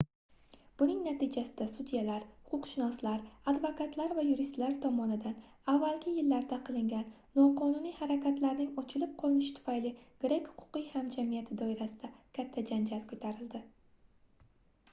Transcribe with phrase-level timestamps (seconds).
[0.81, 3.19] buning natijasida sudyalar huquqshunoslar
[3.51, 5.35] advokatlar va yuristlar tomonidan
[5.73, 9.93] avvalgi yillarda qilingan noqonuniy harakatlarning ochilib qolinishi tufayli
[10.25, 12.09] grek huquqiy hamjamiyati doirasida
[12.39, 13.63] katta janjal koʻtarildi